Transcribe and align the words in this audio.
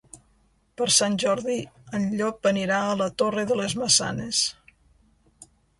Per 0.81 0.87
Sant 0.95 1.17
Jordi 1.25 1.59
en 1.99 2.09
Llop 2.21 2.49
anirà 2.55 2.81
a 2.87 2.99
la 3.05 3.11
Torre 3.25 3.47
de 3.53 3.61
les 3.61 3.79
Maçanes. 3.85 4.45